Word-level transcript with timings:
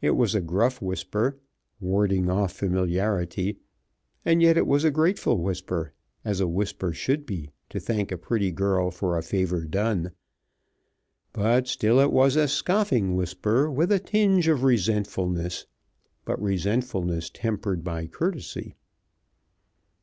It 0.00 0.12
was 0.12 0.34
a 0.34 0.40
gruff 0.40 0.80
whisper, 0.80 1.36
warding 1.80 2.30
off 2.30 2.52
familiarity, 2.54 3.58
and 4.24 4.40
yet 4.40 4.56
it 4.56 4.66
was 4.66 4.84
a 4.84 4.90
grateful 4.90 5.36
whisper, 5.36 5.92
as 6.24 6.40
a 6.40 6.48
whisper 6.48 6.94
should 6.94 7.26
be 7.26 7.50
to 7.68 7.78
thank 7.78 8.10
a 8.10 8.16
pretty 8.16 8.50
girl 8.52 8.90
for 8.90 9.18
a 9.18 9.22
favor 9.22 9.66
done, 9.66 10.12
but 11.34 11.68
still 11.68 12.00
it 12.00 12.10
was 12.10 12.36
a 12.36 12.48
scoffing 12.48 13.16
whisper, 13.16 13.70
with 13.70 13.92
a 13.92 13.98
tinge 13.98 14.48
of 14.48 14.62
resentfulness, 14.64 15.66
but 16.24 16.40
resentfulness 16.40 17.28
tempered 17.28 17.84
by 17.84 18.06
courtesy. 18.06 18.76